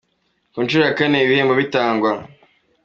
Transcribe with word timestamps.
Ni 0.45 0.51
ku 0.53 0.59
nshuro 0.65 0.83
ya 0.87 0.95
kane 0.97 1.17
ibi 1.19 1.31
bihembo 1.31 1.53
bitangwa,. 1.61 2.11